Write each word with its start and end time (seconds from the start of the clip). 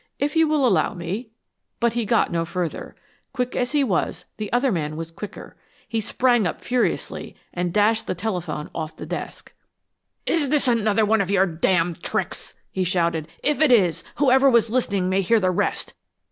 If 0.17 0.35
you 0.35 0.47
will 0.47 0.65
allow 0.67 0.95
me" 0.95 1.29
But 1.79 1.93
he 1.93 2.07
got 2.07 2.31
no 2.31 2.43
further. 2.43 2.95
Quick 3.33 3.55
as 3.55 3.73
he 3.73 3.83
was, 3.83 4.25
the 4.37 4.51
other 4.51 4.71
man 4.71 4.95
was 4.97 5.11
quicker. 5.11 5.55
He 5.87 6.01
sprang 6.01 6.47
up 6.47 6.63
furiously, 6.63 7.35
and 7.53 7.71
dashed 7.71 8.07
the 8.07 8.15
telephone 8.15 8.71
off 8.73 8.95
the 8.97 9.05
desk. 9.05 9.53
"Is 10.25 10.49
this 10.49 10.67
another 10.67 11.03
of 11.21 11.29
your 11.29 11.45
d 11.45 11.69
d 11.77 11.93
tricks?" 12.01 12.55
he 12.71 12.83
shouted. 12.83 13.27
"If 13.43 13.61
it 13.61 13.71
is, 13.71 14.03
whoever 14.15 14.49
was 14.49 14.71
listening 14.71 15.07
may 15.07 15.21
hear 15.21 15.39
the 15.39 15.51
rest. 15.51 15.93